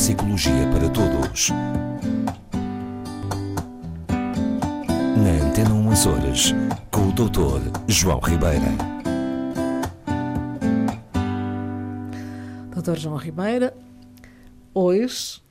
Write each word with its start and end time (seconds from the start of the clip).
Psicologia 0.00 0.66
para 0.72 0.88
Todos. 0.88 1.50
Na 5.14 5.46
Antena 5.46 5.74
1 5.74 5.90
Açores, 5.90 6.54
com 6.90 7.08
o 7.08 7.12
Dr. 7.12 7.70
João 7.86 8.18
Ribeira. 8.18 8.64
Doutor 12.72 12.96
João 12.96 13.16
Ribeira, 13.16 13.76
hoje, 14.72 15.42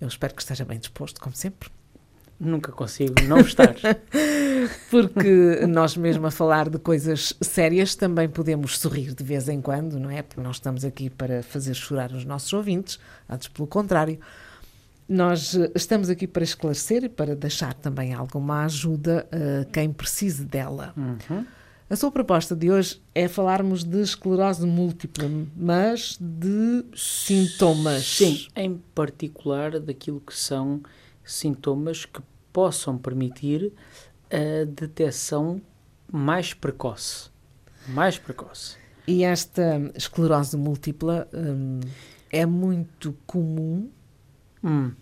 eu 0.00 0.08
espero 0.08 0.34
que 0.34 0.42
esteja 0.42 0.64
bem 0.64 0.80
disposto, 0.80 1.20
como 1.20 1.36
sempre, 1.36 1.70
Nunca 2.40 2.70
consigo 2.70 3.14
não 3.26 3.40
estar. 3.40 3.74
porque 4.90 5.66
nós 5.66 5.96
mesmo 5.96 6.26
a 6.26 6.30
falar 6.30 6.68
de 6.68 6.78
coisas 6.78 7.34
sérias 7.40 7.96
também 7.96 8.28
podemos 8.28 8.78
sorrir 8.78 9.12
de 9.12 9.24
vez 9.24 9.48
em 9.48 9.60
quando, 9.60 9.98
não 9.98 10.10
é? 10.10 10.22
Porque 10.22 10.40
nós 10.40 10.56
estamos 10.56 10.84
aqui 10.84 11.10
para 11.10 11.42
fazer 11.42 11.74
chorar 11.74 12.12
os 12.12 12.24
nossos 12.24 12.52
ouvintes, 12.52 12.98
antes 13.28 13.48
pelo 13.48 13.66
contrário. 13.66 14.18
Nós 15.08 15.56
eh, 15.56 15.70
estamos 15.74 16.10
aqui 16.10 16.26
para 16.26 16.44
esclarecer 16.44 17.02
e 17.02 17.08
para 17.08 17.34
deixar 17.34 17.74
também 17.74 18.14
alguma 18.14 18.64
ajuda 18.64 19.26
a 19.32 19.64
quem 19.72 19.92
precise 19.92 20.44
dela. 20.44 20.92
Uhum. 20.96 21.44
A 21.90 21.96
sua 21.96 22.10
proposta 22.10 22.54
de 22.54 22.70
hoje 22.70 23.00
é 23.14 23.26
falarmos 23.26 23.82
de 23.82 24.02
esclerose 24.02 24.66
múltipla, 24.66 25.24
mas 25.56 26.18
de 26.20 26.84
sintomas. 26.94 28.04
Sim, 28.04 28.46
em 28.54 28.76
particular 28.94 29.80
daquilo 29.80 30.20
que 30.20 30.36
são 30.36 30.82
sintomas 31.32 32.04
que 32.04 32.20
possam 32.52 32.98
permitir 32.98 33.72
a 34.30 34.64
detecção 34.64 35.60
mais 36.10 36.54
precoce. 36.54 37.30
Mais 37.88 38.18
precoce. 38.18 38.76
E 39.06 39.24
esta 39.24 39.80
esclerose 39.94 40.56
múltipla 40.56 41.28
hum, 41.32 41.80
é 42.30 42.44
muito 42.44 43.16
comum 43.26 43.88
Hum. 44.62 44.92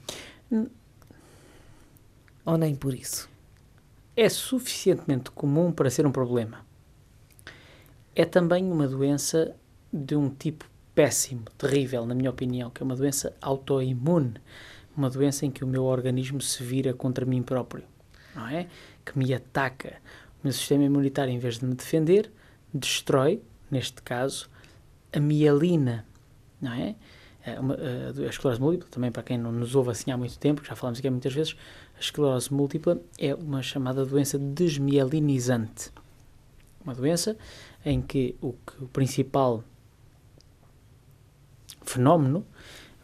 ou 2.45 2.59
nem 2.59 2.75
por 2.75 2.95
isso? 2.95 3.29
É 4.17 4.29
suficientemente 4.29 5.31
comum 5.31 5.73
para 5.73 5.91
ser 5.91 6.07
um 6.07 6.13
problema. 6.13 6.65
É 8.15 8.25
também 8.25 8.71
uma 8.71 8.87
doença 8.87 9.55
de 9.93 10.17
um 10.17 10.31
tipo 10.31 10.65
péssimo, 10.95 11.45
terrível, 11.59 12.07
na 12.07 12.15
minha 12.15 12.31
opinião, 12.31 12.71
que 12.71 12.83
é 12.83 12.85
uma 12.85 12.97
doença 12.97 13.35
autoimune. 13.41 14.35
Uma 14.97 15.11
doença 15.11 15.45
em 15.45 15.51
que 15.51 15.63
o 15.63 15.67
meu 15.67 15.85
organismo 15.85 16.41
se 16.41 16.63
vira 16.63 16.95
contra 16.95 17.27
mim 17.27 17.43
próprio, 17.43 17.85
não 18.35 18.49
é? 18.49 18.67
Que 19.05 19.19
me 19.19 19.33
ataca. 19.35 20.01
O 20.41 20.47
meu 20.47 20.53
sistema 20.53 20.85
imunitário, 20.85 21.33
em 21.33 21.39
vez 21.39 21.59
de 21.59 21.67
me 21.67 21.75
defender, 21.75 22.31
destrói, 22.73 23.43
neste 23.71 24.01
caso, 24.03 24.49
a 25.13 25.21
mielina, 25.21 26.07
não 26.61 26.73
é? 26.73 26.95
É 27.45 27.59
a 27.59 28.29
esclerose 28.29 28.61
múltipla, 28.61 28.89
também 28.91 29.13
para 29.13 29.23
quem 29.23 29.39
não 29.39 29.53
nos 29.53 29.77
ouve 29.77 29.91
assim 29.91 30.11
há 30.11 30.17
muito 30.17 30.37
tempo, 30.37 30.65
já 30.65 30.75
falamos 30.75 30.99
aqui 30.99 31.09
muitas 31.09 31.33
vezes, 31.33 31.57
a 31.97 32.01
esclerose 32.01 32.53
múltipla 32.53 33.01
é 33.19 33.35
uma 33.35 33.63
chamada 33.63 34.05
doença 34.05 34.37
desmielinizante. 34.37 35.93
Uma 36.85 36.95
doença 36.95 37.37
em 37.85 38.03
que 38.03 38.35
o, 38.41 38.53
que 38.53 38.83
o 38.83 38.89
principal 38.89 39.63
fenómeno 41.83 42.45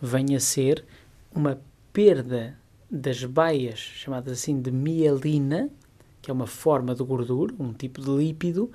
vem 0.01 0.35
a 0.35 0.41
ser 0.41 0.85
uma 1.33 1.61
perda 1.93 2.57
das 2.91 3.25
baias, 3.25 3.79
chamadas 3.79 4.33
assim 4.33 4.61
de 4.61 4.71
mielina, 4.71 5.71
que 6.21 6.31
é 6.31 6.35
uma 6.35 6.47
forma 6.47 6.95
de 6.95 7.03
gordura, 7.03 7.55
um 7.59 7.73
tipo 7.73 8.01
de 8.01 8.11
lípido, 8.11 8.71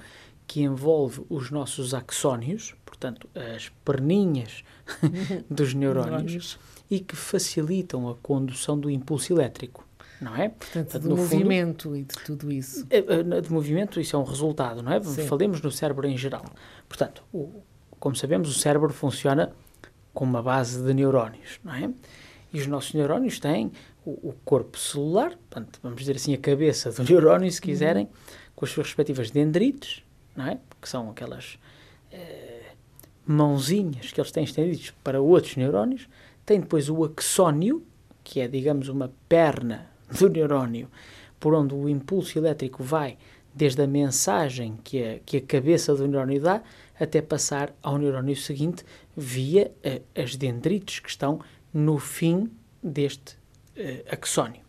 que 0.45 0.61
envolve 0.61 1.21
os 1.29 1.51
nossos 1.51 1.93
axónios, 1.93 2.73
portanto, 2.85 3.29
as 3.55 3.69
perninhas 3.83 4.63
dos 5.49 5.73
neurónios, 5.73 6.57
e 6.89 6.99
que 6.99 7.15
facilitam 7.15 8.07
a 8.09 8.15
condução 8.15 8.79
do 8.79 8.89
impulso 8.89 9.33
elétrico, 9.33 9.85
não 10.21 10.35
é? 10.35 10.49
Portanto, 10.49 10.83
Portanto, 10.91 11.03
do 11.03 11.09
no 11.09 11.17
fundo- 11.17 11.33
movimento 11.35 11.95
e 11.95 12.03
de 12.03 12.15
tudo 12.25 12.49
isso. 12.51 12.87
É, 12.89 12.97
é, 12.99 13.41
De 13.41 13.51
movimento, 13.51 13.99
isso 13.99 14.15
é 14.15 14.19
um 14.19 14.23
resultado, 14.23 14.81
não 14.81 14.91
é? 14.93 15.03
Sim. 15.03 15.27
Falemos 15.27 15.61
no 15.61 15.69
cérebro 15.69 16.07
em 16.07 16.17
geral. 16.17 16.45
Portanto, 16.87 17.23
o- 17.33 17.61
como 17.99 18.15
sabemos, 18.15 18.49
o 18.49 18.53
cérebro 18.57 18.91
funciona 18.93 19.51
com 20.13 20.23
uma 20.23 20.41
base 20.41 20.81
de 20.81 20.93
neurónios, 20.93 21.59
não 21.63 21.73
é? 21.73 21.89
E 22.53 22.59
os 22.59 22.67
nossos 22.67 22.93
neurónios 22.93 23.39
têm 23.39 23.71
o, 24.05 24.29
o 24.29 24.35
corpo 24.45 24.77
celular, 24.77 25.31
portanto, 25.31 25.79
vamos 25.83 25.99
dizer 25.99 26.15
assim, 26.15 26.33
a 26.33 26.37
cabeça 26.37 26.91
do 26.91 27.03
neurónio, 27.09 27.51
se 27.51 27.61
quiserem, 27.61 28.07
com 28.55 28.65
as 28.65 28.71
suas 28.71 28.87
respectivas 28.87 29.29
dendrites, 29.29 30.03
não 30.35 30.47
é? 30.47 30.59
Que 30.81 30.87
são 30.87 31.09
aquelas 31.09 31.59
eh, 32.11 32.73
mãozinhas 33.25 34.11
que 34.11 34.19
eles 34.19 34.31
têm 34.31 34.43
estendidos 34.43 34.93
para 35.03 35.21
outros 35.21 35.55
neurónios. 35.57 36.07
Tem 36.45 36.59
depois 36.59 36.89
o 36.89 37.03
axónio, 37.03 37.83
que 38.23 38.39
é, 38.39 38.47
digamos, 38.47 38.87
uma 38.87 39.11
perna 39.27 39.89
do 40.17 40.29
neurónio, 40.29 40.89
por 41.39 41.53
onde 41.53 41.75
o 41.75 41.87
impulso 41.89 42.37
elétrico 42.37 42.83
vai 42.83 43.17
desde 43.53 43.81
a 43.81 43.87
mensagem 43.87 44.77
que 44.83 45.03
a, 45.03 45.19
que 45.25 45.37
a 45.37 45.41
cabeça 45.41 45.95
do 45.95 46.07
neurónio 46.07 46.39
dá 46.39 46.61
até 46.99 47.21
passar 47.21 47.73
ao 47.81 47.97
neurónio 47.97 48.35
seguinte 48.35 48.83
via 49.15 49.71
eh, 49.83 50.01
as 50.15 50.35
dendrites 50.35 50.99
que 50.99 51.09
estão 51.09 51.39
no 51.73 51.97
fim 51.97 52.49
deste 52.81 53.35
eh, 53.75 54.03
axónio. 54.09 54.61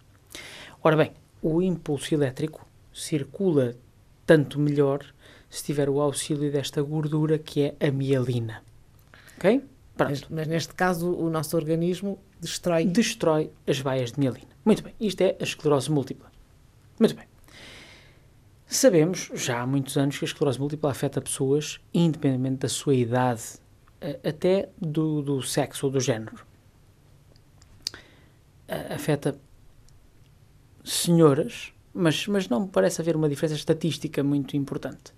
Ora 0.83 0.97
bem, 0.97 1.13
o 1.43 1.61
impulso 1.63 2.15
elétrico 2.15 2.67
circula 2.93 3.75
tanto 4.27 4.59
melhor 4.59 5.05
se 5.51 5.65
tiver 5.65 5.89
o 5.89 6.01
auxílio 6.01 6.51
desta 6.53 6.83
gordura 6.83 7.39
que 7.39 7.63
é 7.81 7.87
a 7.89 7.91
mielina. 7.91 8.63
Ok? 9.39 9.63
Pronto 9.97 10.11
Mas, 10.11 10.29
mas 10.29 10.47
neste 10.47 10.75
caso, 10.75 11.13
o 11.13 11.29
nosso 11.31 11.57
organismo 11.57 12.19
destrói. 12.41 12.85
destrói 12.85 13.51
as 13.67 13.81
baias 13.81 14.13
de 14.13 14.21
mielina. 14.21 14.49
Muito 14.65 14.83
bem, 14.83 14.95
isto 15.01 15.21
é 15.23 15.37
a 15.41 15.43
esclerose 15.43 15.91
múltipla. 15.91 16.31
Muito 17.01 17.15
bem. 17.17 17.25
Sabemos 18.67 19.31
já 19.35 19.61
há 19.63 19.67
muitos 19.67 19.97
anos 19.97 20.19
que 20.19 20.25
a 20.25 20.29
esclerose 20.29 20.61
múltipla 20.61 20.91
afeta 20.91 21.21
pessoas 21.21 21.81
independentemente 21.95 22.59
da 22.61 22.69
sua 22.69 22.95
idade, 22.95 23.43
a- 24.01 24.29
até 24.29 24.69
do, 24.79 25.23
do 25.23 25.43
sexo 25.43 25.87
ou 25.87 25.93
do 25.93 26.01
género. 26.01 26.47
Afeta 28.69 29.35
senhoras, 30.85 31.73
mas, 31.95 32.27
mas 32.27 32.49
não 32.49 32.61
me 32.61 32.69
parece 32.69 33.01
haver 33.01 33.17
uma 33.17 33.29
diferença 33.29 33.55
estatística 33.55 34.23
muito 34.23 34.57
importante. 34.57 35.13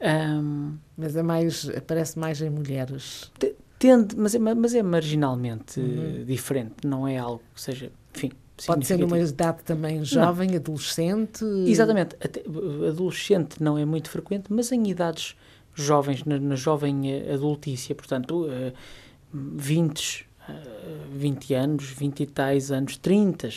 Ahm, 0.00 0.78
Mas 0.96 1.14
é 1.16 1.22
mais, 1.22 1.68
aparece 1.70 2.18
mais 2.18 2.40
em 2.40 2.50
mulheres. 2.50 3.30
Te- 3.38 3.54
Tende, 3.78 4.14
mas 4.16 4.34
é, 4.34 4.38
ma- 4.38 4.54
mas 4.54 4.74
é 4.74 4.82
marginalmente 4.82 5.80
Uhum. 5.80 6.24
diferente, 6.26 6.86
não 6.86 7.08
é 7.08 7.16
algo 7.16 7.42
que 7.54 7.60
seja, 7.62 7.90
enfim, 8.14 8.30
Pode 8.66 8.86
ser 8.86 8.98
numa 8.98 9.18
idade 9.18 9.62
também 9.64 10.04
jovem, 10.04 10.54
adolescente. 10.54 11.42
Exatamente, 11.66 12.14
até, 12.22 12.42
adolescente 12.86 13.62
não 13.62 13.78
é 13.78 13.86
muito 13.86 14.10
frequente, 14.10 14.52
mas 14.52 14.70
em 14.70 14.86
idades 14.90 15.34
jovens, 15.74 16.24
na, 16.26 16.38
na 16.38 16.56
jovem 16.56 17.10
eh, 17.10 17.32
adultícia, 17.32 17.94
portanto, 17.94 18.46
eh, 18.50 18.74
20, 19.32 20.26
eh, 20.26 20.29
20 21.12 21.54
anos, 21.54 21.84
20 21.90 22.20
e 22.20 22.26
tais 22.26 22.70
anos, 22.70 22.96
30, 22.96 23.48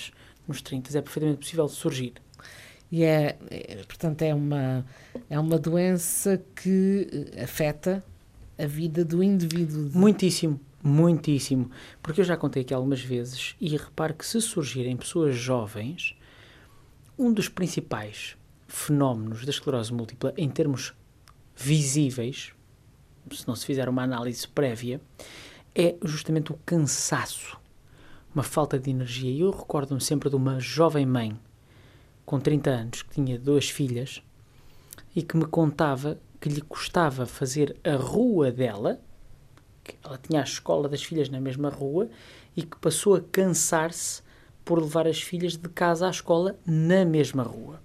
nos 0.48 0.62
30 0.62 0.98
é 0.98 1.02
perfeitamente 1.02 1.40
possível 1.40 1.68
surgir. 1.68 2.14
E 2.92 3.04
é, 3.04 3.38
é, 3.50 3.84
portanto, 3.88 4.22
é 4.22 4.34
uma, 4.34 4.86
é 5.30 5.40
uma 5.40 5.58
doença 5.58 6.40
que 6.56 7.32
eh, 7.36 7.44
afeta 7.44 8.04
a 8.56 8.68
vida 8.68 9.04
do 9.04 9.24
indivíduo. 9.24 9.90
Muitíssimo, 9.94 10.60
muitíssimo. 10.84 11.72
Porque 12.04 12.22
eu 12.22 12.26
já 12.26 12.38
contei 12.38 12.62
aqui 12.62 12.72
algumas 12.72 13.02
vezes 13.02 13.56
e 13.60 13.76
repare 13.76 14.14
que 14.14 14.24
se 14.24 14.40
surgirem 14.40 14.96
pessoas 14.96 15.36
jovens, 15.36 16.16
um 17.18 17.34
dos 17.34 17.50
principais 17.50 18.38
fenómenos 18.68 19.44
da 19.44 19.50
esclerose 19.50 19.92
múltipla 19.92 20.32
em 20.38 20.50
termos 20.50 20.94
visíveis, 21.56 22.54
se 23.32 23.48
não 23.48 23.56
se 23.56 23.66
fizer 23.66 23.90
uma 23.90 24.04
análise 24.04 24.48
prévia, 24.48 25.02
é 25.76 25.96
justamente 26.04 26.52
o 26.52 26.60
cansaço, 26.66 27.58
uma 28.34 28.44
falta 28.44 28.78
de 28.80 28.90
energia. 28.90 29.32
E 29.32 29.42
eu 29.42 29.52
recordo-me 29.52 30.02
sempre 30.02 30.30
de 30.30 30.36
uma 30.36 30.60
jovem 30.60 31.06
mãe 31.06 31.40
com 32.26 32.40
30 32.40 32.70
anos 32.70 33.02
que 33.02 33.10
tinha 33.12 33.38
duas 33.38 33.70
filhas 33.70 34.22
e 35.16 35.22
que 35.22 35.38
me 35.38 35.46
contava 35.46 36.20
que 36.40 36.50
lhe 36.50 36.62
custava 36.62 37.26
fazer 37.26 37.78
a 37.84 37.96
rua 37.96 38.52
dela, 38.52 39.00
que 39.84 39.96
ela 40.04 40.18
tinha 40.18 40.42
a 40.42 40.44
escola 40.44 40.90
das 40.90 41.04
filhas 41.04 41.30
na 41.30 41.40
mesma 41.40 41.70
rua 41.70 42.10
e 42.56 42.64
que 42.64 42.78
passou 42.78 43.16
a 43.16 43.22
cansar-se 43.22 44.22
por 44.66 44.80
levar 44.82 45.08
as 45.08 45.22
filhas 45.22 45.56
de 45.56 45.70
casa 45.70 46.08
à 46.08 46.10
escola 46.10 46.58
na 46.66 47.06
mesma 47.06 47.44
rua. 47.44 47.82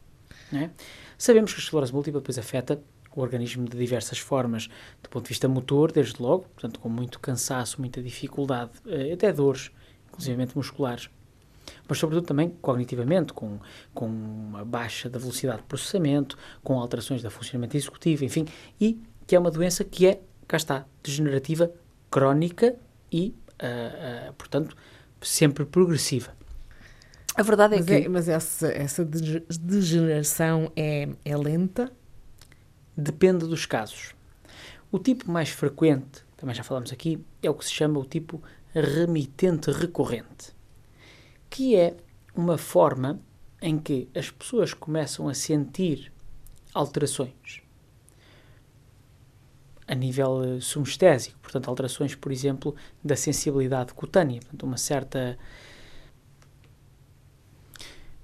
não 0.51 0.61
é? 0.61 0.71
Sabemos 1.17 1.53
que 1.53 1.61
a 1.61 1.63
esclerose 1.63 1.93
múltipla 1.93 2.21
depois 2.21 2.39
afeta 2.39 2.81
o 3.15 3.21
organismo 3.21 3.69
de 3.69 3.77
diversas 3.77 4.19
formas, 4.19 4.69
do 5.03 5.09
ponto 5.09 5.25
de 5.25 5.29
vista 5.29 5.49
motor, 5.49 5.93
desde 5.93 6.21
logo, 6.23 6.45
portanto, 6.55 6.81
com 6.81 6.89
muito 6.89 7.19
cansaço, 7.21 7.81
muita 7.81 8.03
dificuldade, 8.03 8.73
eh, 8.87 9.13
até 9.13 9.33
dores, 9.33 9.71
inclusive 10.09 10.49
musculares 10.55 11.11
mas 11.87 11.99
sobretudo 11.99 12.27
também 12.27 12.51
cognitivamente, 12.61 13.33
com, 13.33 13.59
com 13.95 14.07
uma 14.07 14.65
baixa 14.65 15.09
da 15.09 15.19
velocidade 15.19 15.59
de 15.59 15.65
processamento, 15.65 16.37
com 16.63 16.79
alterações 16.79 17.23
da 17.23 17.31
funcionamento 17.31 17.77
executivo, 17.77 18.25
enfim, 18.25 18.47
e 18.81 19.01
que 19.27 19.35
é 19.35 19.39
uma 19.39 19.51
doença 19.51 19.85
que 19.85 20.07
é, 20.07 20.21
cá 20.47 20.57
está, 20.57 20.87
degenerativa, 21.03 21.71
crónica 22.11 22.77
e 23.13 23.35
uh, 23.63 24.31
uh, 24.31 24.33
portanto, 24.35 24.77
sempre 25.21 25.65
progressiva. 25.65 26.37
A 27.35 27.43
verdade 27.43 27.75
é 27.75 27.79
mas 27.79 27.87
que. 27.87 27.93
É, 27.93 28.09
mas 28.09 28.29
essa, 28.29 28.69
essa 28.69 29.05
degeneração 29.05 30.73
é, 30.75 31.09
é 31.25 31.37
lenta? 31.37 31.93
Depende 33.01 33.47
dos 33.47 33.65
casos. 33.65 34.13
O 34.91 34.99
tipo 34.99 35.31
mais 35.31 35.51
frequente, 35.51 36.25
também 36.37 36.53
já 36.53 36.65
falamos 36.65 36.93
aqui, 36.93 37.25
é 37.41 37.49
o 37.49 37.55
que 37.55 37.65
se 37.65 37.71
chama 37.71 38.01
o 38.01 38.05
tipo 38.05 38.43
remitente 38.75 39.71
recorrente, 39.71 40.53
que 41.49 41.77
é 41.77 41.97
uma 42.35 42.59
forma 42.59 43.21
em 43.63 43.79
que 43.79 44.09
as 44.17 44.33
pessoas 44.33 44.75
começam 44.75 45.29
a 45.29 45.35
sentir 45.35 46.13
alterações 46.75 47.63
a 49.87 49.95
nível 49.95 50.43
eh, 50.43 50.61
somestésico, 50.61 51.39
portanto, 51.41 51.69
alterações, 51.69 52.17
por 52.17 52.33
exemplo, 52.33 52.75
da 53.03 53.15
sensibilidade 53.15 53.95
cutânea, 53.95 54.41
portanto, 54.41 54.65
uma 54.65 54.77
certa 54.77 55.39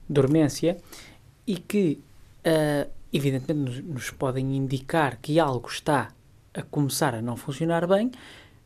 dormência 0.08 0.76
e 1.46 1.56
que, 1.56 2.02
uh, 2.44 2.90
evidentemente, 3.14 3.80
nos, 3.82 4.10
podem 4.10 4.56
indicar 4.56 5.18
que 5.20 5.38
algo 5.38 5.68
está 5.68 6.12
a 6.52 6.62
começar 6.62 7.14
a 7.14 7.22
não 7.22 7.36
funcionar 7.36 7.86
bem, 7.86 8.10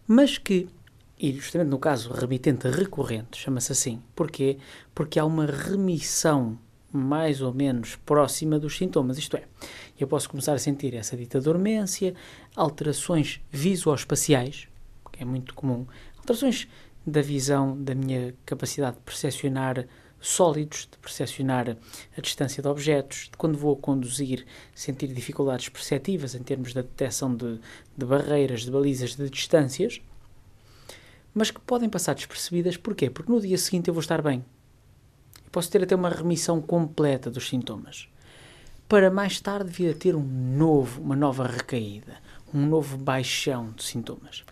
mas 0.07 0.39
que, 0.39 0.67
e 1.19 1.33
justamente 1.33 1.69
no 1.69 1.79
caso 1.79 2.11
remitente 2.11 2.67
recorrente, 2.67 3.39
chama-se 3.39 3.73
assim, 3.73 4.03
porquê? 4.17 4.57
Porque 4.95 5.19
há 5.19 5.25
uma 5.27 5.45
remissão 5.45 6.59
mais 6.91 7.43
ou 7.43 7.53
menos 7.53 7.97
próxima 7.97 8.59
dos 8.59 8.75
sintomas, 8.79 9.19
isto 9.19 9.37
é, 9.37 9.45
eu 10.01 10.09
posso 10.09 10.31
começar 10.31 10.55
a 10.55 10.59
sentir 10.59 10.95
essa 10.95 11.15
dita 11.15 11.39
dormência, 11.39 12.15
alterações 12.57 13.43
visoespaciais, 13.51 14.67
que 15.13 15.23
é 15.23 15.27
muito 15.27 15.53
comum, 15.53 15.87
alterações 16.17 16.67
da 17.07 17.21
visão, 17.21 17.77
da 17.83 17.95
minha 17.95 18.35
capacidade 18.47 18.97
de 18.97 19.03
percepcionar 19.03 19.87
sólidos, 20.21 20.89
de 20.91 20.99
percepcionar 20.99 21.77
a 22.17 22.21
distância 22.21 22.63
de 22.63 22.69
objetos, 22.69 23.29
de 23.31 23.37
quando 23.37 23.57
vou 23.57 23.77
conduzir, 23.77 24.47
sentir 24.75 25.09
dificuldades 25.09 25.69
perceptivas 25.69 26.35
em 26.35 26.43
termos 26.43 26.75
da 26.75 26.83
detecção 26.83 27.35
de, 27.35 27.61
de 27.97 28.05
barreiras, 28.05 28.63
de 28.63 28.71
balizas, 28.71 29.15
de 29.15 29.29
distâncias, 29.31 30.01
mas 31.33 31.51
que 31.51 31.61
podem 31.61 31.89
passar 31.89 32.15
despercebidas, 32.15 32.77
porquê? 32.77 33.09
Porque 33.09 33.31
no 33.31 33.41
dia 33.41 33.57
seguinte 33.59 33.89
eu 33.89 33.95
vou 33.95 34.01
estar 34.01 34.21
bem. 34.21 34.45
Eu 35.45 35.51
posso 35.53 35.71
ter 35.71 35.83
até 35.83 35.95
uma 35.95 36.11
remissão 36.11 36.61
completa 36.61 37.31
dos 37.31 37.49
sintomas. 37.49 38.09
Para 38.89 39.11
mais 39.11 39.41
tarde 39.41 39.71
vir 39.71 39.95
a 39.95 39.95
ter 39.95 40.17
um 40.17 40.25
novo, 40.25 41.01
uma 41.01 41.15
nova 41.15 41.47
recaída, 41.47 42.17
um 42.53 42.67
novo 42.67 42.97
baixão 42.97 43.71
de 43.73 43.85
sintomas. 43.85 44.45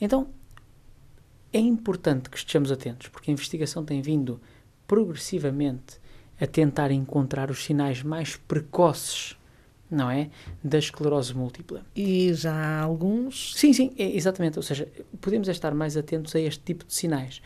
Então, 0.00 0.28
é 1.52 1.58
importante 1.58 2.30
que 2.30 2.36
estejamos 2.36 2.72
atentos, 2.72 3.08
porque 3.08 3.30
a 3.30 3.32
investigação 3.32 3.84
tem 3.84 4.00
vindo 4.00 4.40
progressivamente 4.86 5.98
a 6.40 6.46
tentar 6.46 6.90
encontrar 6.90 7.50
os 7.50 7.64
sinais 7.64 8.02
mais 8.02 8.36
precoces, 8.36 9.36
não 9.90 10.10
é? 10.10 10.30
Da 10.62 10.78
esclerose 10.78 11.34
múltipla. 11.34 11.84
E 11.94 12.32
já 12.34 12.52
há 12.52 12.80
alguns? 12.80 13.54
Sim, 13.54 13.72
sim, 13.72 13.92
é, 13.96 14.16
exatamente. 14.16 14.58
Ou 14.58 14.62
seja, 14.62 14.88
podemos 15.20 15.48
estar 15.48 15.74
mais 15.74 15.96
atentos 15.96 16.34
a 16.34 16.40
este 16.40 16.62
tipo 16.62 16.84
de 16.84 16.94
sinais. 16.94 17.40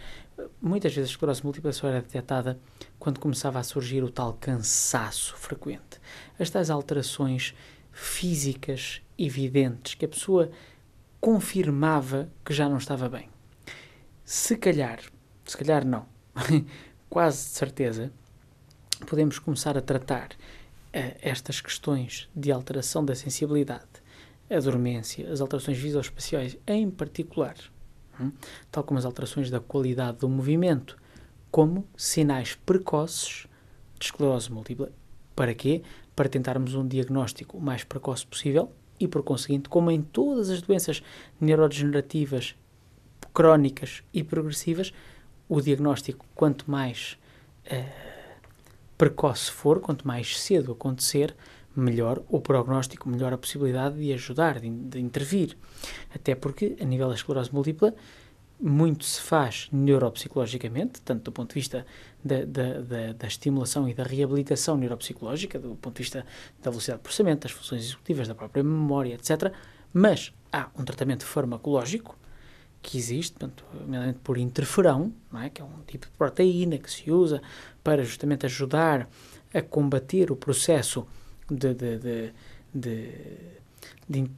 Muitas 0.61 0.94
vezes 0.94 1.11
a 1.11 1.12
esclerose 1.12 1.44
múltipla 1.44 1.73
só 1.73 1.88
era 1.88 2.00
detectada 2.00 2.58
quando 2.99 3.20
começava 3.20 3.58
a 3.58 3.62
surgir 3.62 4.02
o 4.02 4.11
tal 4.11 4.34
cansaço 4.34 5.37
frequente. 5.37 6.00
As 6.38 6.49
tais 6.49 6.70
alterações 6.70 7.55
físicas 7.93 9.02
evidentes 9.19 9.94
que 9.94 10.05
a 10.05 10.08
pessoa 10.08 10.50
confirmava 11.20 12.31
que 12.44 12.55
já 12.55 12.69
não 12.69 12.79
estava 12.79 13.08
bem. 13.08 13.29
Se 14.25 14.56
calhar, 14.56 15.00
se 15.44 15.56
calhar 15.56 15.84
não, 15.84 16.06
quase 17.08 17.38
de 17.44 17.50
certeza, 17.50 18.12
podemos 19.06 19.38
começar 19.38 19.76
a 19.76 19.82
tratar 19.82 20.32
uh, 20.32 21.16
estas 21.20 21.60
questões 21.60 22.28
de 22.34 22.52
alteração 22.52 23.05
da 23.05 23.14
sensibilidade, 23.14 23.87
a 24.50 24.58
dormência, 24.58 25.31
as 25.31 25.40
alterações 25.40 25.78
visoespaciais 25.78 26.56
em 26.66 26.90
particular, 26.90 27.56
hum, 28.20 28.32
tal 28.70 28.82
como 28.84 28.99
as 28.99 29.05
alterações 29.05 29.50
da 29.50 29.60
qualidade 29.60 30.19
do 30.19 30.28
movimento, 30.28 30.96
como 31.50 31.87
sinais 31.96 32.55
precoces 32.55 33.46
de 33.99 34.06
esclerose 34.06 34.50
múltipla. 34.50 34.90
Para 35.34 35.55
quê? 35.55 35.82
Para 36.14 36.28
tentarmos 36.28 36.75
um 36.75 36.87
diagnóstico 36.87 37.58
o 37.58 37.60
mais 37.60 37.84
precoce 37.84 38.26
possível 38.26 38.72
e, 38.99 39.06
por 39.06 39.22
conseguinte, 39.22 39.69
como 39.69 39.90
em 39.90 40.02
todas 40.02 40.50
as 40.50 40.60
doenças 40.60 41.02
neurodegenerativas 41.40 42.56
crónicas 43.32 44.02
e 44.12 44.25
progressivas, 44.25 44.93
o 45.49 45.61
diagnóstico, 45.61 46.27
quanto 46.35 46.71
mais 46.71 47.19
uh, 47.67 48.09
precoce 48.97 49.50
for, 49.50 49.81
quanto 49.81 50.06
mais 50.06 50.39
cedo 50.41 50.73
acontecer, 50.73 51.35
melhor 51.75 52.23
o 52.29 52.41
prognóstico, 52.41 53.09
melhor 53.09 53.33
a 53.33 53.39
possibilidade 53.39 53.97
de 53.97 54.12
ajudar, 54.12 54.61
de, 54.61 54.69
de 54.69 55.00
intervir. 55.00 55.56
Até 56.15 56.35
porque, 56.35 56.77
a 56.81 56.85
nível 56.85 57.09
da 57.09 57.15
esclerose 57.15 57.55
múltipla, 57.55 57.95
muito 58.61 59.05
se 59.05 59.21
faz 59.21 59.69
neuropsicologicamente, 59.71 61.00
tanto 61.03 61.25
do 61.25 61.33
ponto 61.33 61.51
de 61.51 61.55
vista 61.55 61.87
da, 62.25 62.44
da, 62.44 62.81
da, 62.81 63.12
da, 63.12 63.27
estimulação 63.27 63.89
e 63.89 63.94
da 63.94 64.03
reabilitação 64.03 64.77
neuropsicológica, 64.77 65.59
do 65.59 65.77
ponto 65.77 65.94
de 65.94 66.03
vista 66.03 66.27
da 66.61 66.71
velocidade 66.71 66.99
de 66.99 67.05
processamento, 67.05 67.47
das 67.47 67.53
funções 67.53 67.85
executivas, 67.85 68.27
da 68.27 68.35
própria 68.35 68.65
memória, 68.65 69.15
etc. 69.15 69.53
Mas 69.93 70.33
há 70.53 70.69
um 70.77 70.85
tratamento 70.85 71.25
farmacológico 71.25 72.17
que 72.81 72.97
existe, 72.97 73.33
portanto, 73.39 73.65
por 74.23 74.39
interferão, 74.39 75.13
é? 75.35 75.49
que 75.51 75.61
é 75.61 75.65
um 75.65 75.83
tipo 75.87 76.07
de 76.07 76.13
proteína 76.13 76.79
que 76.79 76.91
se 76.91 77.11
usa 77.11 77.43
para 77.83 78.05
justamente 78.05 78.47
ajudar 78.47 79.09
a 79.53 79.63
combater 79.63 80.31
o 80.31 80.37
processo 80.37 81.07
de, 81.51 81.75
de, 81.75 81.99
de, 81.99 82.33
de, 82.75 83.13
de, 84.09 84.31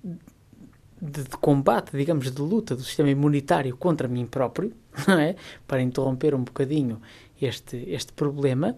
de 1.00 1.24
combate, 1.40 1.96
digamos, 1.96 2.30
de 2.30 2.40
luta 2.40 2.74
do 2.74 2.82
sistema 2.82 3.10
imunitário 3.10 3.76
contra 3.76 4.08
mim 4.08 4.26
próprio, 4.26 4.72
é? 5.08 5.36
para 5.66 5.82
interromper 5.82 6.34
um 6.34 6.44
bocadinho 6.44 7.00
este, 7.40 7.76
este 7.88 8.12
problema 8.12 8.74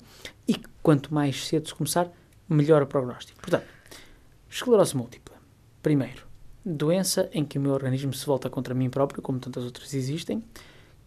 e 0.46 0.56
quanto 0.82 1.12
mais 1.12 1.46
cedo 1.46 1.68
se 1.68 1.74
começar, 1.74 2.10
melhor 2.48 2.82
o 2.82 2.86
prognóstico. 2.86 3.40
Portanto, 3.40 3.66
esclerose 4.50 4.96
múltipla, 4.96 5.36
primeiro, 5.82 6.31
doença 6.64 7.28
em 7.32 7.44
que 7.44 7.58
o 7.58 7.60
meu 7.60 7.72
organismo 7.72 8.12
se 8.12 8.24
volta 8.24 8.48
contra 8.48 8.74
mim 8.74 8.88
próprio, 8.88 9.22
como 9.22 9.38
tantas 9.38 9.64
outras 9.64 9.94
existem, 9.94 10.42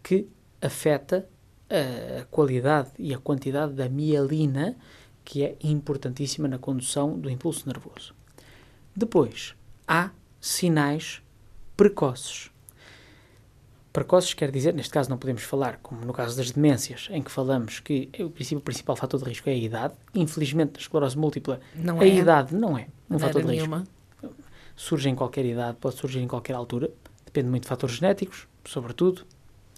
que 0.02 0.28
afeta 0.60 1.28
a 1.68 2.24
qualidade 2.26 2.90
e 2.98 3.12
a 3.12 3.18
quantidade 3.18 3.72
da 3.72 3.88
mielina, 3.88 4.76
que 5.24 5.42
é 5.42 5.56
importantíssima 5.62 6.46
na 6.46 6.58
condução 6.58 7.18
do 7.18 7.28
impulso 7.28 7.66
nervoso. 7.66 8.14
Depois, 8.94 9.54
há 9.86 10.10
sinais 10.40 11.22
precoces. 11.76 12.50
Precoces 13.92 14.34
quer 14.34 14.50
dizer, 14.50 14.74
neste 14.74 14.92
caso 14.92 15.08
não 15.08 15.16
podemos 15.16 15.42
falar, 15.42 15.78
como 15.82 16.04
no 16.04 16.12
caso 16.12 16.36
das 16.36 16.50
demências, 16.50 17.08
em 17.10 17.22
que 17.22 17.30
falamos 17.30 17.80
que 17.80 18.10
o, 18.20 18.30
princípio, 18.30 18.58
o 18.58 18.62
principal 18.62 18.94
fator 18.94 19.18
de 19.20 19.28
risco 19.28 19.48
é 19.48 19.52
a 19.52 19.56
idade. 19.56 19.94
Infelizmente, 20.14 20.74
na 20.74 20.80
esclerose 20.80 21.16
múltipla, 21.16 21.60
não 21.74 22.00
a 22.00 22.04
é. 22.04 22.14
idade 22.14 22.54
não 22.54 22.76
é 22.76 22.88
um 23.10 23.18
fator 23.18 23.42
de 23.42 23.48
risco. 23.48 23.68
Nenhuma 23.68 23.95
surge 24.76 25.08
em 25.08 25.14
qualquer 25.14 25.44
idade, 25.44 25.78
pode 25.80 25.96
surgir 25.96 26.20
em 26.20 26.28
qualquer 26.28 26.52
altura, 26.54 26.90
depende 27.24 27.48
muito 27.48 27.62
de 27.62 27.68
fatores 27.68 27.96
genéticos, 27.96 28.46
sobretudo, 28.64 29.26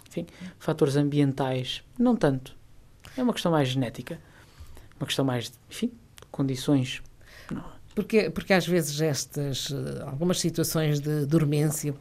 enfim, 0.08 0.26
fatores 0.58 0.96
ambientais, 0.96 1.82
não 1.98 2.16
tanto. 2.16 2.56
É 3.16 3.22
uma 3.22 3.32
questão 3.32 3.52
mais 3.52 3.68
genética, 3.68 4.20
uma 4.98 5.06
questão 5.06 5.24
mais, 5.24 5.52
enfim, 5.70 5.86
de 5.86 6.26
condições. 6.30 7.02
Porque, 7.94 8.30
porque 8.30 8.52
às 8.52 8.66
vezes 8.66 9.00
estas, 9.00 9.72
eh, 9.72 10.02
algumas 10.04 10.38
situações 10.38 11.00
de 11.00 11.26
dormência, 11.26 11.94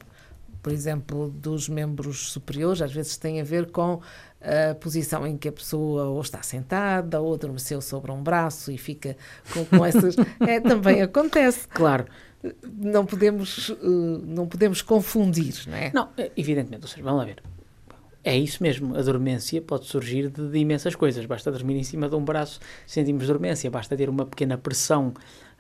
por 0.67 0.73
exemplo, 0.73 1.29
dos 1.29 1.69
membros 1.69 2.29
superiores, 2.29 2.81
às 2.81 2.91
vezes 2.91 3.15
têm 3.15 3.39
a 3.39 3.43
ver 3.45 3.71
com 3.71 4.01
a 4.41 4.75
posição 4.75 5.25
em 5.25 5.37
que 5.37 5.47
a 5.47 5.51
pessoa 5.53 6.07
ou 6.07 6.19
está 6.19 6.43
sentada 6.43 7.21
ou 7.21 7.33
adormeceu 7.33 7.79
sobre 7.79 8.11
um 8.11 8.21
braço 8.21 8.69
e 8.69 8.77
fica 8.77 9.15
com, 9.53 9.63
com 9.63 9.85
essas. 9.85 10.17
é, 10.45 10.59
também 10.59 11.01
acontece. 11.01 11.65
Claro 11.69 12.05
não 12.77 13.05
podemos, 13.05 13.69
uh, 13.69 14.21
não 14.25 14.45
podemos 14.45 14.81
confundir, 14.81 15.55
não 15.67 15.75
é? 15.75 15.91
Não, 15.93 16.09
é, 16.17 16.31
evidentemente, 16.35 16.83
ou 16.83 16.87
seja, 16.89 17.01
vamos 17.01 17.19
lá 17.19 17.25
ver. 17.25 17.41
É 18.23 18.37
isso 18.37 18.61
mesmo, 18.61 18.95
a 18.95 19.01
dormência 19.01 19.61
pode 19.61 19.85
surgir 19.85 20.29
de, 20.29 20.49
de, 20.49 20.57
imensas 20.59 20.95
coisas. 20.95 21.25
Basta 21.25 21.49
dormir 21.49 21.77
em 21.77 21.83
cima 21.83 22.09
de 22.09 22.15
um 22.15 22.23
braço, 22.23 22.59
sentimos 22.85 23.25
dormência. 23.25 23.71
Basta 23.71 23.95
ter 23.95 24.09
uma 24.09 24.25
pequena 24.25 24.57
pressão 24.57 25.13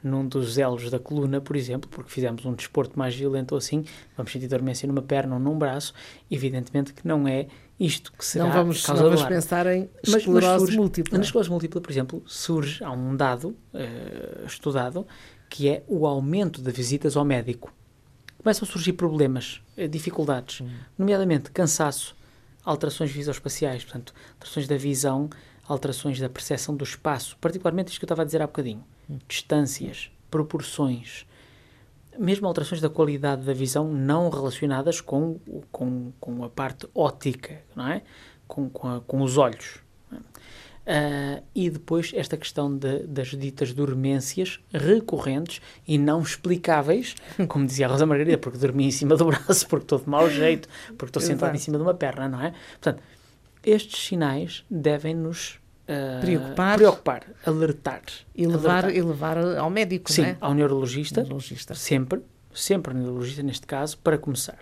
num 0.07 0.27
dos 0.27 0.57
elos 0.57 0.89
da 0.89 0.99
coluna, 0.99 1.39
por 1.39 1.55
exemplo, 1.55 1.89
porque 1.89 2.09
fizemos 2.09 2.45
um 2.45 2.53
desporto 2.53 2.97
mais 2.97 3.15
violento 3.15 3.51
ou 3.51 3.57
assim, 3.57 3.85
vamos 4.15 4.31
sentir 4.31 4.47
dormência 4.47 4.87
numa 4.87 5.01
perna 5.01 5.35
ou 5.35 5.39
num 5.39 5.57
braço. 5.57 5.93
Evidentemente 6.31 6.93
que 6.93 7.07
não 7.07 7.27
é 7.27 7.47
isto 7.79 8.11
que 8.11 8.25
será 8.25 8.45
não 8.45 8.51
vamos, 8.51 8.85
causa 8.85 9.03
não 9.03 9.09
vamos 9.09 9.25
pensar 9.25 9.67
em 9.67 9.89
esclerose 10.03 10.31
mas, 10.31 10.43
mas 10.43 10.59
surge, 10.61 10.77
múltipla. 10.77 11.17
Na 11.17 11.23
esclerose 11.23 11.49
múltipla, 11.49 11.81
por 11.81 11.91
exemplo, 11.91 12.23
surge, 12.25 12.83
há 12.83 12.91
um 12.91 13.15
dado 13.15 13.49
uh, 13.73 14.45
estudado 14.45 15.05
que 15.49 15.69
é 15.69 15.83
o 15.87 16.07
aumento 16.07 16.61
de 16.61 16.71
visitas 16.71 17.15
ao 17.15 17.23
médico. 17.23 17.71
Começam 18.37 18.67
a 18.67 18.71
surgir 18.71 18.93
problemas, 18.93 19.61
eh, 19.75 19.87
dificuldades, 19.87 20.61
hum. 20.61 20.69
nomeadamente 20.97 21.51
cansaço, 21.51 22.15
alterações 22.63 23.11
visoespaciais, 23.11 23.83
portanto, 23.83 24.13
alterações 24.33 24.67
da 24.67 24.77
visão, 24.77 25.29
alterações 25.67 26.19
da 26.19 26.29
percepção 26.29 26.75
do 26.75 26.83
espaço, 26.83 27.37
particularmente 27.39 27.89
isto 27.89 27.99
que 27.99 28.05
eu 28.05 28.07
estava 28.07 28.21
a 28.21 28.25
dizer 28.25 28.41
há 28.41 28.47
bocadinho, 28.47 28.83
distâncias, 29.27 30.11
proporções, 30.29 31.25
mesmo 32.17 32.47
alterações 32.47 32.81
da 32.81 32.89
qualidade 32.89 33.43
da 33.43 33.53
visão 33.53 33.91
não 33.91 34.29
relacionadas 34.29 35.01
com, 35.01 35.39
com, 35.71 36.11
com 36.19 36.43
a 36.43 36.49
parte 36.49 36.87
óptica, 36.93 37.61
não 37.75 37.87
é? 37.87 38.01
Com, 38.47 38.69
com, 38.69 38.87
a, 38.87 39.01
com 39.01 39.21
os 39.21 39.37
olhos. 39.37 39.79
Uh, 40.87 41.43
e 41.53 41.69
depois 41.69 42.13
esta 42.15 42.37
questão 42.37 42.73
de, 42.73 42.99
das 42.99 43.27
ditas 43.27 43.73
dormências 43.73 44.61
recorrentes 44.71 45.61
e 45.85 45.97
não 45.97 46.21
explicáveis, 46.21 47.13
como 47.49 47.65
dizia 47.65 47.87
a 47.87 47.89
Rosa 47.89 48.05
Margarida, 48.05 48.37
porque 48.37 48.57
dormi 48.57 48.85
em 48.85 48.91
cima 48.91 49.17
do 49.17 49.25
braço, 49.25 49.67
porque 49.67 49.83
estou 49.83 49.99
de 49.99 50.09
mau 50.09 50.29
jeito, 50.29 50.69
porque 50.97 51.07
estou 51.07 51.21
sentado 51.21 51.53
em 51.53 51.59
cima 51.59 51.77
de 51.77 51.83
uma 51.83 51.93
perna, 51.93 52.29
não 52.29 52.41
é? 52.41 52.53
Portanto, 52.71 53.03
estes 53.65 54.07
sinais 54.07 54.63
devem 54.69 55.13
nos 55.13 55.59
uh, 55.87 56.21
preocupar, 56.21 56.77
preocupar, 56.77 57.23
alertar. 57.45 58.01
E 58.35 58.45
levar, 58.45 58.85
alertar. 58.85 58.95
E 58.95 59.01
levar 59.01 59.37
ao 59.57 59.69
médico, 59.69 60.11
Sim, 60.11 60.23
é? 60.23 60.37
ao 60.39 60.53
neurologista, 60.53 61.21
neurologista, 61.21 61.75
sempre, 61.75 62.21
sempre 62.53 62.93
ao 62.93 62.99
neurologista 62.99 63.43
neste 63.43 63.65
caso, 63.65 63.97
para 63.97 64.17
começar, 64.17 64.59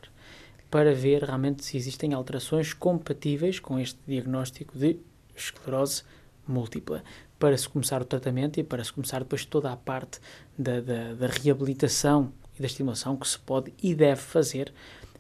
para 0.70 0.94
ver 0.94 1.24
realmente 1.24 1.64
se 1.64 1.78
existem 1.78 2.14
alterações 2.14 2.74
compatíveis 2.74 3.60
com 3.60 3.80
este 3.80 4.00
diagnóstico 4.08 4.78
de 4.78 4.98
esclerose 5.36 6.04
múltipla, 6.48 7.04
para 7.40 7.58
se 7.58 7.68
começar 7.68 8.02
o 8.02 8.06
tratamento 8.06 8.60
e 8.60 8.64
para 8.64 8.84
se 8.84 8.94
começar 8.94 9.20
depois 9.20 9.46
toda 9.46 9.72
a 9.72 9.76
parte 9.76 10.20
da, 10.58 10.80
da, 10.80 11.14
da 11.14 11.28
reabilitação 11.28 12.32
e 12.58 12.62
da 12.62 12.68
estimulação 12.68 13.18
que 13.18 13.28
se 13.28 13.38
pode 13.40 13.74
e 13.82 13.94
deve 13.94 14.22
fazer 14.22 14.74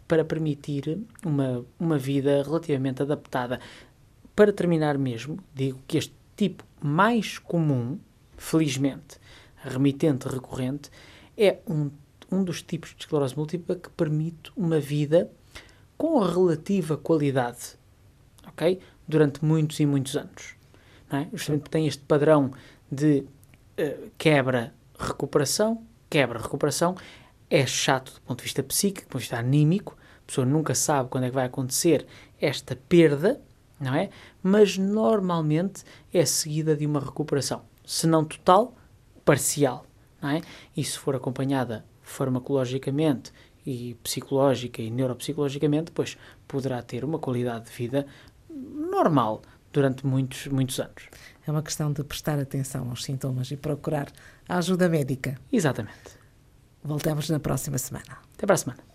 para 0.08 0.24
permitir 0.24 1.00
uma, 1.26 1.66
uma 1.80 1.98
vida 1.98 2.44
relativamente 2.44 3.02
adaptada. 3.02 3.60
Para 4.36 4.52
terminar 4.52 4.98
mesmo, 4.98 5.40
digo 5.54 5.80
que 5.88 5.98
este 5.98 6.14
tipo 6.36 6.66
mais 6.82 7.40
comum, 7.40 7.98
felizmente, 8.38 9.18
remitente 9.58 10.28
recorrente, 10.28 10.90
é 11.38 11.60
um, 11.68 11.90
um 12.32 12.44
dos 12.44 12.62
tipos 12.62 12.90
de 12.92 13.02
esclerose 13.02 13.36
múltipla 13.38 13.76
que 13.76 13.90
permite 13.90 14.52
uma 14.56 14.80
vida 14.80 15.32
com 15.98 16.20
relativa 16.20 16.98
qualidade, 16.98 17.78
ok? 18.48 18.80
Durante 19.08 19.44
muitos 19.44 19.80
e 19.80 19.86
muitos 19.86 20.16
anos. 20.18 20.56
Não 21.10 21.20
é? 21.20 21.30
Justamente 21.32 21.70
tem 21.70 21.88
este 21.88 22.04
padrão 22.04 22.52
de 22.92 23.20
uh, 23.80 24.12
quebra-recuperação, 24.18 25.82
quebra-recuperação, 26.10 26.96
é 27.50 27.66
chato 27.66 28.14
do 28.16 28.22
ponto 28.22 28.40
de 28.40 28.44
vista 28.44 28.64
psíquico, 28.64 29.08
do 29.08 29.12
ponto 29.12 29.20
de 29.20 29.24
vista 29.24 29.38
anímico, 29.38 29.96
a 30.24 30.28
pessoa 30.28 30.46
nunca 30.46 30.74
sabe 30.74 31.10
quando 31.10 31.26
é 31.26 31.30
que 31.30 31.36
vai 31.36 31.46
acontecer 31.46 32.06
esta 32.42 32.76
perda, 32.76 33.40
não 33.80 33.94
é? 33.94 34.10
Mas 34.42 34.78
normalmente 34.78 35.84
é 36.14 36.26
seguida 36.26 36.76
de 36.76 36.86
uma 36.86 37.00
recuperação, 37.00 37.64
se 37.86 38.08
não 38.08 38.24
total, 38.24 38.76
parcial, 39.24 39.86
não 40.22 40.30
é? 40.30 40.42
E 40.76 40.84
se 40.84 40.98
for 40.98 41.16
acompanhada 41.16 41.86
farmacologicamente 42.02 43.32
e 43.66 43.96
psicológica 44.04 44.82
e 44.82 44.92
neuropsicologicamente, 44.92 45.92
pois 45.92 46.18
poderá 46.48 46.82
ter 46.82 47.04
uma 47.04 47.18
qualidade 47.18 47.66
de 47.66 47.72
vida 47.72 48.06
normal 48.50 49.42
durante 49.74 50.06
muitos, 50.06 50.48
muitos 50.48 50.80
anos. 50.80 51.10
É 51.46 51.52
uma 51.52 51.62
questão 51.62 51.92
de 51.92 52.04
prestar 52.04 52.40
atenção 52.40 52.90
aos 52.90 53.04
sintomas 53.04 53.52
e 53.52 53.58
procurar 53.58 54.12
a 54.48 54.58
ajuda 54.58 54.88
médica. 54.88 55.38
Exatamente. 55.52 56.18
Voltamos 56.84 57.30
na 57.30 57.40
próxima 57.40 57.78
semana. 57.78 58.20
Até 58.34 58.46
para 58.46 58.54
a 58.54 58.58
semana. 58.58 58.95